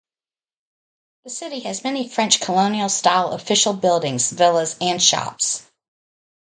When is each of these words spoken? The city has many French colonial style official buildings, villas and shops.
The 1.25 1.29
city 1.29 1.59
has 1.59 1.83
many 1.83 2.09
French 2.09 2.41
colonial 2.41 2.89
style 2.89 3.33
official 3.33 3.73
buildings, 3.73 4.31
villas 4.31 4.75
and 4.81 4.99
shops. 4.99 5.63